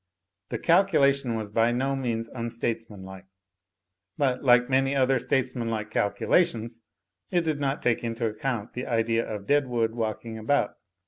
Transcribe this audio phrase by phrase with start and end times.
[0.49, 3.27] The calculation was by no means unstatesmanlike.
[4.17, 6.79] But, like many other statesmanlike calculations,
[7.29, 10.77] it did not take into accoimt the idea of dead wood walking about.